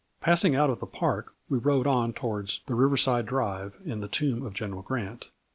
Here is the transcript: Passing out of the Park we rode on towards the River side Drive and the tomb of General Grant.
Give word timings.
Passing 0.19 0.55
out 0.55 0.71
of 0.71 0.79
the 0.79 0.87
Park 0.87 1.35
we 1.47 1.59
rode 1.59 1.85
on 1.85 2.11
towards 2.11 2.61
the 2.65 2.73
River 2.73 2.97
side 2.97 3.27
Drive 3.27 3.75
and 3.85 4.01
the 4.01 4.07
tomb 4.07 4.43
of 4.43 4.55
General 4.55 4.81
Grant. 4.81 5.25